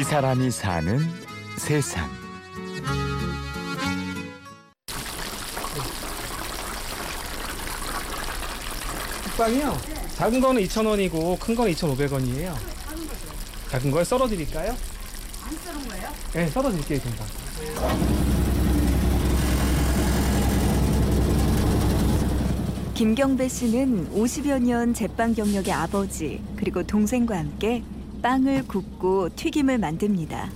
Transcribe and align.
이 0.00 0.02
사람이 0.02 0.50
사는 0.50 0.98
세상. 1.58 2.08
빵이요. 9.36 9.76
작은 10.16 10.40
거는 10.40 10.62
2,000원이고 10.62 11.38
큰 11.38 11.54
거는 11.54 11.72
2,500원이에요. 11.74 12.54
작은 13.68 13.90
걸 13.90 14.02
썰어 14.06 14.26
드릴까요? 14.26 14.74
안 15.44 15.56
썰은 15.66 15.88
거예요? 15.88 16.08
네, 16.32 16.46
썰어 16.48 16.70
드릴게요, 16.70 16.98
금방. 17.00 17.26
김경배 22.94 23.48
씨는 23.48 24.14
50여 24.14 24.62
년 24.62 24.94
제빵 24.94 25.34
경력의 25.34 25.74
아버지 25.74 26.42
그리고 26.56 26.82
동생과 26.82 27.36
함께 27.36 27.82
빵을 28.22 28.66
굽고 28.66 29.30
튀김을 29.36 29.78
만듭니다. 29.78 30.50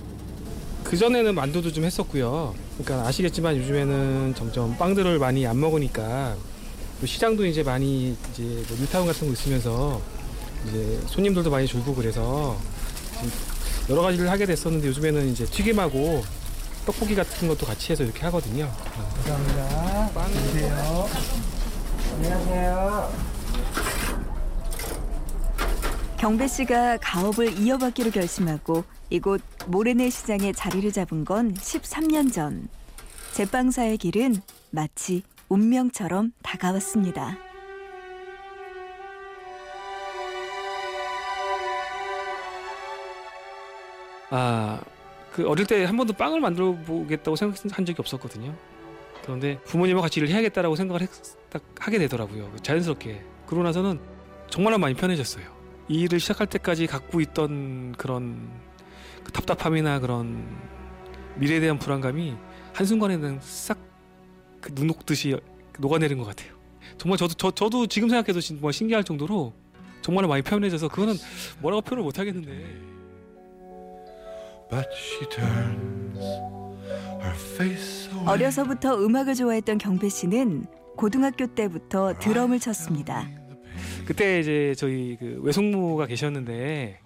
그 0.83 0.95
전에는 0.97 1.33
만두도 1.33 1.71
좀 1.71 1.83
했었고요. 1.83 2.53
그러니까 2.77 3.07
아시겠지만 3.07 3.57
요즘에는 3.57 4.35
점점 4.35 4.77
빵들을 4.77 5.17
많이 5.19 5.47
안 5.47 5.59
먹으니까 5.59 6.35
또 7.01 7.05
시장도 7.05 7.45
이제 7.45 7.63
많이 7.63 8.15
이제 8.31 8.43
뭐 8.67 8.77
뉴타운 8.79 9.07
같은 9.07 9.27
거 9.27 9.33
있으면서 9.33 10.01
이제 10.67 10.99
손님들도 11.07 11.49
많이 11.49 11.67
줄고 11.67 11.95
그래서 11.95 12.57
여러 13.89 14.01
가지를 14.01 14.29
하게 14.29 14.45
됐었는데 14.45 14.87
요즘에는 14.87 15.27
이제 15.29 15.45
튀김하고 15.45 16.23
떡볶이 16.85 17.15
같은 17.15 17.47
것도 17.47 17.65
같이 17.65 17.91
해서 17.91 18.03
이렇게 18.03 18.21
하거든요. 18.25 18.71
감사합니다. 18.93 20.11
빵 20.13 20.31
주세요. 20.31 21.09
안녕하세요. 22.15 23.34
경배 26.25 26.47
씨가 26.47 26.97
가업을 27.03 27.59
이어받기로 27.59 28.09
결심하고 28.09 28.83
이곳 29.11 29.43
모래내 29.67 30.09
시장에 30.09 30.53
자리를 30.53 30.91
잡은 30.91 31.23
건 31.23 31.53
13년 31.53 32.33
전. 32.33 32.67
제빵사의 33.33 33.99
길은 33.99 34.37
마치 34.71 35.21
운명처럼 35.49 36.31
다가왔습니다. 36.41 37.37
아, 44.31 44.81
그 45.31 45.47
어릴 45.47 45.67
때 45.67 45.85
한 45.85 45.95
번도 45.95 46.13
빵을 46.13 46.39
만들어 46.39 46.71
보겠다고 46.73 47.35
생각한 47.35 47.85
적이 47.85 47.97
없었거든요. 47.99 48.55
그런데 49.21 49.59
부모님과 49.65 50.01
같이 50.01 50.19
일을 50.19 50.29
해야겠다라고 50.29 50.75
생각을 50.75 51.03
했, 51.03 51.09
딱 51.51 51.61
하게 51.79 51.99
되더라고요. 51.99 52.51
자연스럽게. 52.63 53.23
그러고 53.45 53.61
나서는 53.61 53.99
정말 54.49 54.75
많이 54.79 54.95
편해졌어요. 54.95 55.54
이 55.87 56.01
일을 56.01 56.19
시작할 56.19 56.47
때까지 56.47 56.87
갖고 56.87 57.21
있던 57.21 57.93
그런 57.93 58.49
그 59.23 59.31
답답함이나 59.31 59.99
그런 59.99 60.45
미래에 61.35 61.59
대한 61.59 61.77
불안감이 61.77 62.35
한순간에는 62.73 63.39
싹그 63.41 64.73
눈 64.73 64.87
녹듯이 64.87 65.35
녹아내린 65.79 66.17
것 66.17 66.25
같아요. 66.25 66.53
정말 66.97 67.17
저도 67.17 67.33
저, 67.35 67.51
저도 67.51 67.87
지금 67.87 68.09
생각해도 68.09 68.39
정말 68.41 68.73
신기할 68.73 69.03
정도로 69.03 69.53
정말 70.01 70.27
많이 70.27 70.41
편해져서 70.41 70.87
그거는 70.87 71.15
뭐라고 71.59 71.81
표현을 71.81 72.03
못 72.03 72.19
하겠는데 72.19 72.51
But 74.69 74.87
she 74.93 75.29
turns 75.29 76.19
her 76.19 77.35
face 77.55 78.09
away. 78.11 78.27
어려서부터 78.27 78.97
음악을 79.03 79.35
좋아했던 79.35 79.77
경배 79.77 80.09
씨는 80.09 80.65
고등학교 80.95 81.47
때부터 81.47 82.13
드럼을 82.19 82.59
쳤습니다. 82.59 83.27
그때 84.05 84.39
이제 84.39 84.75
저희 84.77 85.17
그 85.19 85.39
외숙모가 85.41 86.05
계셨는데 86.05 86.99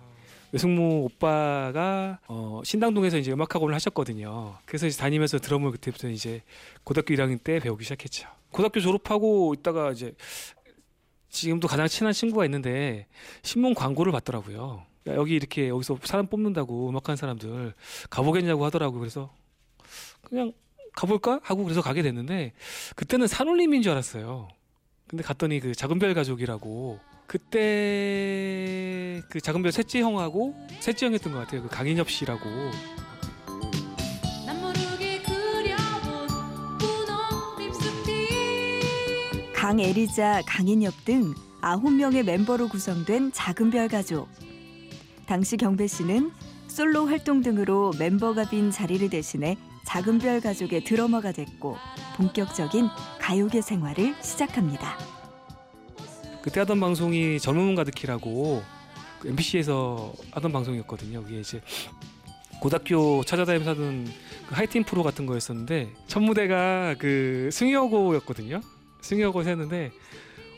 외숙모 0.51 1.05
오빠가 1.05 2.19
어 2.27 2.61
신당동에서 2.65 3.17
이제 3.17 3.31
음악학원을 3.31 3.73
하셨거든요. 3.75 4.57
그래서 4.65 4.87
이제 4.87 4.99
다니면서 4.99 5.39
드럼을 5.39 5.71
그때부터 5.71 6.09
이제 6.09 6.41
고등학교 6.83 7.13
1학년 7.13 7.41
때 7.41 7.59
배우기 7.59 7.83
시작했죠. 7.83 8.27
고등학교 8.51 8.79
졸업하고 8.81 9.53
있다가 9.53 9.91
이제 9.91 10.13
지금도 11.29 11.67
가장 11.67 11.87
친한 11.87 12.11
친구가 12.11 12.43
있는데 12.45 13.07
신문 13.43 13.73
광고를 13.75 14.11
봤더라고요. 14.11 14.83
야, 15.07 15.15
여기 15.15 15.35
이렇게 15.35 15.69
여기서 15.69 15.99
사람 16.03 16.27
뽑는다고 16.27 16.89
음악하는 16.89 17.15
사람들 17.15 17.73
가보겠냐고 18.09 18.65
하더라고요. 18.65 18.99
그래서 18.99 19.33
그냥 20.23 20.51
가볼까 20.93 21.39
하고 21.43 21.63
그래서 21.63 21.81
가게 21.81 22.01
됐는데 22.01 22.51
그때는 22.95 23.27
산울림인 23.27 23.83
줄 23.83 23.93
알았어요. 23.93 24.49
근데 25.09 25.23
갔더니 25.23 25.59
그 25.59 25.73
작은별 25.73 26.13
가족이라고 26.13 26.99
그때 27.25 29.21
그 29.31 29.41
작은별 29.41 29.71
셋째 29.71 30.01
형하고 30.01 30.55
셋째 30.79 31.07
형이었던 31.07 31.33
것 31.33 31.39
같아요. 31.39 31.63
그 31.63 31.67
강인엽 31.67 32.11
씨라고 32.11 32.47
난 34.45 34.61
모르게 34.61 35.19
그려본 35.23 36.27
분홍 36.77 37.57
립스틱 37.57 39.53
강애리자, 39.55 40.43
강인엽 40.45 40.93
등 41.05 41.33
아홉 41.61 41.91
명의 41.91 42.23
멤버로 42.23 42.67
구성된 42.69 43.31
작은별 43.31 43.87
가족. 43.87 44.29
당시 45.25 45.57
경배 45.57 45.87
씨는 45.87 46.31
솔로 46.69 47.07
활동 47.07 47.41
등으로 47.41 47.91
멤버가 47.99 48.47
빈 48.49 48.71
자리를 48.71 49.09
대신해 49.09 49.57
작은 49.85 50.19
별 50.19 50.39
가족의 50.39 50.83
드러머가 50.83 51.31
됐고 51.31 51.75
본격적인 52.15 52.87
가요계 53.19 53.61
생활을 53.61 54.15
시작합니다. 54.21 54.97
그때 56.41 56.59
하던 56.61 56.79
방송이 56.79 57.39
젊음은 57.39 57.75
가득히라고 57.75 58.63
그 59.19 59.27
MBC에서 59.27 60.13
하던 60.31 60.51
방송이었거든요. 60.51 61.23
그게 61.23 61.39
이제 61.39 61.61
고등학교 62.61 63.23
찾아다니면서 63.23 63.71
하던 63.71 64.07
그 64.47 64.55
하이틴 64.55 64.83
프로 64.83 65.03
같은 65.03 65.25
거였었는데 65.25 65.89
첫 66.07 66.21
무대가 66.21 66.95
그 66.99 67.49
승희여고였거든요. 67.51 68.61
승희여고에서 69.01 69.49
했는데 69.49 69.91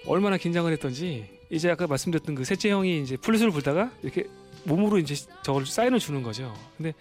얼마나 0.06 0.38
긴장을 0.38 0.72
했던지 0.72 1.26
이제 1.50 1.70
아까 1.70 1.88
말씀드렸던 1.88 2.36
그 2.36 2.44
셋째 2.44 2.70
형이 2.70 3.02
이제 3.02 3.18
플룻을 3.18 3.52
불다가 3.52 3.92
이렇게 4.04 4.28
몸으로 4.64 4.98
이제 5.00 5.16
저걸 5.44 5.66
사인을 5.66 6.00
주는 6.00 6.22
거죠. 6.24 6.54
근데 6.78 6.94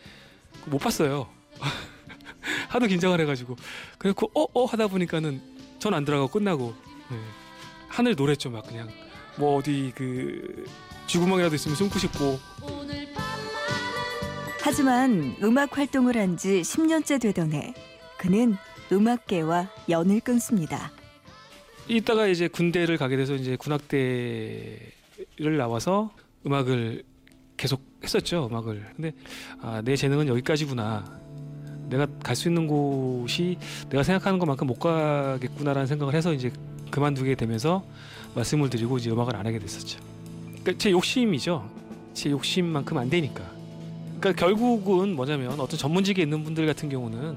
못 0.67 0.79
봤어요. 0.79 1.29
하도 2.69 2.87
긴장을 2.87 3.19
해가지고 3.21 3.57
그래서 3.99 4.17
어어 4.35 4.65
하다 4.67 4.89
보니까는 4.89 5.41
전 5.79 5.95
안 5.95 6.05
들어가고 6.05 6.31
끝나고 6.31 6.75
네. 7.11 7.17
하늘 7.89 8.15
노랬죠 8.15 8.51
막 8.51 8.67
그냥 8.67 8.89
뭐 9.37 9.57
어디 9.57 9.93
그 9.95 10.65
쥐구멍이라도 11.07 11.55
있으면 11.57 11.77
숨고 11.77 11.99
싶고 11.99 12.39
하지만 14.63 15.37
음악 15.43 15.77
활동을 15.77 16.17
한 16.17 16.37
지 16.37 16.61
10년째 16.61 17.21
되던 17.21 17.53
해 17.53 17.75
그는 18.19 18.57
음악계와 18.93 19.71
연을 19.89 20.21
끊습니다. 20.21 20.93
이따가 21.89 22.27
이제 22.27 22.47
군대를 22.49 22.99
가게 22.99 23.17
돼서 23.17 23.35
이제 23.35 23.57
군악대를 23.57 24.87
나와서 25.59 26.11
음악을 26.47 27.05
계속 27.61 27.83
했었죠 28.03 28.49
음악을. 28.51 28.87
근데 28.97 29.13
아, 29.61 29.83
내 29.85 29.95
재능은 29.95 30.29
여기까지구나. 30.29 31.05
내가 31.91 32.07
갈 32.23 32.35
수 32.35 32.49
있는 32.49 32.67
곳이 32.67 33.59
내가 33.91 34.03
생각하는 34.03 34.39
것만큼 34.39 34.67
못 34.67 34.79
가겠구나라는 34.79 35.87
생각을 35.87 36.15
해서 36.15 36.33
이제 36.33 36.51
그만두게 36.91 37.35
되면서 37.35 37.85
말씀을 38.35 38.71
드리고 38.71 38.97
이제 38.97 39.11
음악을 39.11 39.37
안 39.37 39.45
하게 39.47 39.59
됐었죠. 39.59 40.01
그러니까 40.45 40.73
제 40.79 40.91
욕심이죠. 40.91 41.69
제 42.15 42.31
욕심만큼 42.31 42.97
안 42.97 43.11
되니까. 43.11 43.45
그러니까 44.19 44.33
결국은 44.41 45.15
뭐냐면 45.15 45.61
어떤 45.61 45.79
전문직에 45.79 46.23
있는 46.23 46.43
분들 46.45 46.65
같은 46.65 46.89
경우는 46.89 47.37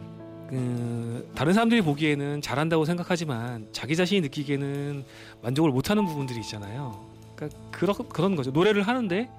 그 0.50 1.32
다른 1.36 1.52
사람들이 1.52 1.82
보기에는 1.82 2.42
잘한다고 2.42 2.86
생각하지만 2.86 3.68
자기 3.74 3.98
자신이 3.98 4.22
느끼기에는 4.22 5.04
만족을 5.42 5.72
못하는 5.72 6.06
부분들이 6.06 6.40
있잖아요. 6.40 7.06
그러니까 7.36 7.60
그런 7.72 7.96
그런 8.08 8.36
거죠. 8.38 8.52
노래를 8.52 8.84
하는데 8.84 9.30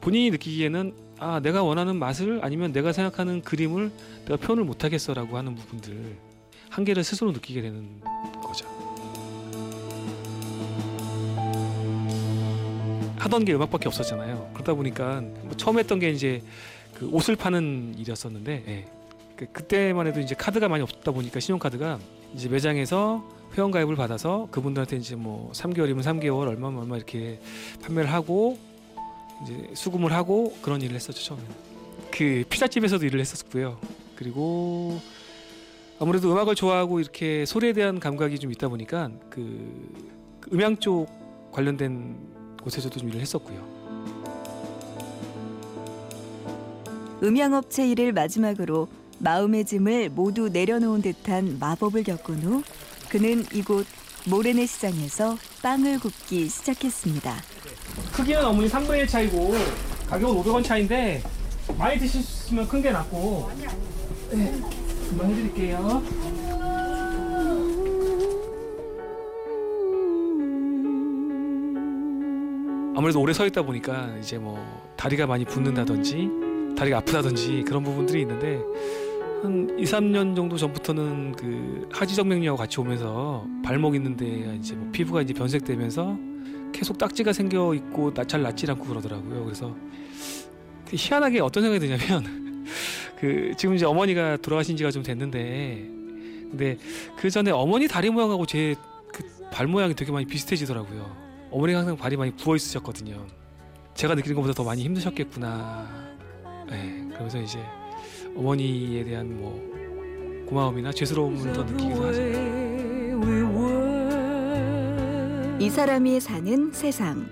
본인이 0.00 0.30
느끼기에는 0.30 0.92
아 1.18 1.40
내가 1.40 1.62
원하는 1.62 1.96
맛을 1.96 2.40
아니면 2.42 2.72
내가 2.72 2.92
생각하는 2.92 3.42
그림을 3.42 3.90
내가 4.26 4.36
표현을 4.36 4.64
못하겠어라고 4.64 5.36
하는 5.36 5.54
부분들 5.54 6.16
한계를 6.70 7.02
스스로 7.02 7.32
느끼게 7.32 7.60
되는 7.62 8.00
거죠. 8.42 8.66
하던 13.18 13.44
게 13.44 13.54
음악밖에 13.54 13.88
없었잖아요. 13.88 14.50
그러다 14.54 14.74
보니까 14.74 15.20
뭐 15.42 15.52
처음 15.56 15.78
했던 15.78 15.98
게 15.98 16.10
이제 16.10 16.42
그 16.94 17.08
옷을 17.10 17.36
파는 17.36 17.94
일이었었는데 17.98 18.64
예. 18.68 18.84
그- 19.36 19.46
그때만 19.52 20.06
해도 20.06 20.20
이제 20.20 20.34
카드가 20.34 20.68
많이 20.68 20.82
없다 20.82 21.10
보니까 21.12 21.40
신용카드가 21.40 21.98
이제 22.34 22.48
매장에서 22.48 23.24
회원 23.56 23.70
가입을 23.70 23.96
받아서 23.96 24.48
그분들한테 24.50 24.96
이제 24.96 25.16
뭐 25.16 25.50
3개월이면 25.52 26.02
3개월 26.02 26.48
얼마 26.48 26.68
얼마 26.68 26.96
이렇게 26.96 27.40
판매를 27.82 28.12
하고 28.12 28.58
이제 29.42 29.70
수금을 29.74 30.12
하고 30.12 30.56
그런 30.62 30.80
일을 30.82 30.96
했었죠 30.96 31.22
처음에는. 31.22 31.50
그 32.10 32.44
피자집에서도 32.48 33.04
일을 33.06 33.20
했었고요. 33.20 33.78
그리고 34.16 35.00
아무래도 36.00 36.32
음악을 36.32 36.54
좋아하고 36.54 37.00
이렇게 37.00 37.44
소리에 37.44 37.72
대한 37.72 38.00
감각이 38.00 38.38
좀 38.38 38.52
있다 38.52 38.68
보니까 38.68 39.10
그 39.30 39.92
음향 40.52 40.78
쪽 40.78 41.06
관련된 41.52 42.16
곳에서도 42.62 42.98
좀 42.98 43.08
일을 43.08 43.20
했었고요. 43.20 43.78
음향업체 47.22 47.88
일을 47.88 48.12
마지막으로 48.12 48.88
마음의 49.18 49.64
짐을 49.64 50.10
모두 50.10 50.48
내려놓은 50.48 51.02
듯한 51.02 51.58
마법을 51.58 52.04
겪은 52.04 52.42
후 52.42 52.62
그는 53.08 53.44
이곳 53.52 53.86
모래내 54.28 54.66
시장에서 54.66 55.36
빵을 55.62 55.98
굽기 55.98 56.48
시작했습니다. 56.48 57.34
크기는 58.14 58.44
어머니 58.44 58.68
3분의 58.68 58.98
1 59.00 59.06
차이고 59.06 59.54
가격은 60.08 60.34
500원 60.42 60.64
차인데 60.64 61.22
많이 61.78 61.98
드시면 61.98 62.66
큰 62.68 62.82
게 62.82 62.90
낫고 62.90 63.50
네, 64.32 64.60
금방 65.10 65.30
해드릴게요. 65.30 66.02
아무래도 72.96 73.20
오래 73.20 73.32
서 73.32 73.46
있다 73.46 73.62
보니까 73.62 74.16
이제 74.20 74.38
뭐 74.38 74.58
다리가 74.96 75.26
많이 75.26 75.44
붓는다든지 75.44 76.28
다리가 76.76 76.98
아프다든지 76.98 77.64
그런 77.66 77.84
부분들이 77.84 78.22
있는데 78.22 78.60
한 79.42 79.76
2, 79.78 79.84
3년 79.84 80.34
정도 80.34 80.56
전부터는 80.56 81.32
그 81.36 81.88
하지정맥류하고 81.92 82.58
같이 82.58 82.80
오면서 82.80 83.46
발목 83.64 83.94
있는데 83.94 84.56
이제 84.58 84.74
뭐 84.74 84.88
피부가 84.90 85.22
이제 85.22 85.32
변색되면서 85.32 86.18
계속 86.72 86.98
딱지가 86.98 87.32
생겨 87.32 87.74
있고 87.74 88.12
나- 88.14 88.24
잘 88.24 88.42
낫질 88.42 88.70
않고 88.70 88.84
그러더라고요. 88.84 89.44
그래서 89.44 89.74
그 90.88 90.96
희한하게 90.96 91.40
어떤 91.40 91.62
생각이 91.64 91.86
드냐면 91.86 92.66
그 93.18 93.52
지금 93.56 93.74
이제 93.74 93.84
어머니가 93.84 94.36
돌아가신 94.38 94.76
지가 94.76 94.90
좀 94.90 95.02
됐는데 95.02 95.88
근데 96.50 96.78
그 97.18 97.28
전에 97.30 97.50
어머니 97.50 97.88
다리 97.88 98.10
모양하고 98.10 98.46
제 98.46 98.74
그 99.12 99.38
발 99.50 99.66
모양이 99.66 99.94
되게 99.94 100.12
많이 100.12 100.26
비슷해지더라고요. 100.26 101.16
어머니가 101.50 101.78
항상 101.78 101.96
발이 101.96 102.18
많이 102.18 102.30
부어 102.32 102.54
있으셨거든요. 102.56 103.26
제가 103.94 104.14
느끼는 104.14 104.36
것보다 104.36 104.52
더 104.52 104.62
많이 104.62 104.84
힘드셨겠구나. 104.84 105.88
네, 106.68 107.02
그러면서 107.08 107.40
이제 107.40 107.58
어머니에 108.36 109.02
대한 109.04 109.40
뭐 109.40 110.44
고마움이나 110.46 110.92
죄스러움을 110.92 111.54
더 111.54 111.64
느끼기도 111.64 112.04
하죠. 112.04 112.20
이 115.60 115.70
사람이 115.70 116.20
사는 116.20 116.70
세상. 116.72 117.28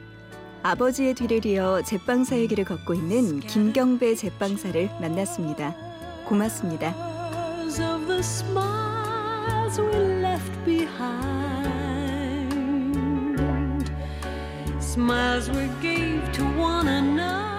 아버지의 0.64 1.14
뒤를 1.14 1.46
이어 1.46 1.80
제빵사의 1.82 2.48
길을 2.48 2.64
걷고 2.64 2.94
있는 2.94 3.38
김경배 3.38 4.16
제빵사를 4.16 4.90
만났습니다. 5.00 5.76
고맙습니다. 6.26 6.92
Smiles 14.80 15.50
we 15.50 15.68
gave 15.82 16.32
to 16.32 16.42
one 16.58 16.88
another. 16.88 17.55